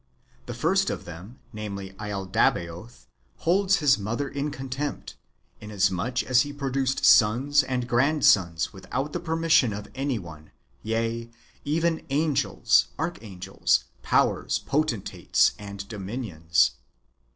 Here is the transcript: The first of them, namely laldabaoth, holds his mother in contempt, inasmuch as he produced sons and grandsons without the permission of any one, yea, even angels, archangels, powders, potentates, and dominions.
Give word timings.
The 0.47 0.55
first 0.55 0.89
of 0.89 1.05
them, 1.05 1.37
namely 1.53 1.91
laldabaoth, 1.99 3.05
holds 3.37 3.75
his 3.75 3.99
mother 3.99 4.27
in 4.27 4.49
contempt, 4.49 5.15
inasmuch 5.59 6.23
as 6.23 6.41
he 6.41 6.51
produced 6.51 7.05
sons 7.05 7.61
and 7.61 7.87
grandsons 7.87 8.73
without 8.73 9.13
the 9.13 9.19
permission 9.19 9.73
of 9.73 9.89
any 9.93 10.17
one, 10.17 10.49
yea, 10.81 11.29
even 11.63 12.03
angels, 12.09 12.87
archangels, 12.97 13.83
powders, 14.01 14.57
potentates, 14.57 15.51
and 15.59 15.87
dominions. 15.87 16.71